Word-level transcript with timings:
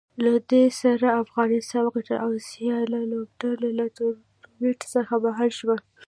له 0.25 0.31
دې 0.51 0.65
سره 0.81 1.07
افغانستان 1.23 1.81
وګټله 1.83 2.17
او 2.25 2.31
سیاله 2.49 2.99
لوبډله 3.11 3.69
له 3.79 3.85
ټورنمنټ 3.97 4.79
څخه 4.93 5.13
بهر 5.25 5.49
شوه 5.59 5.77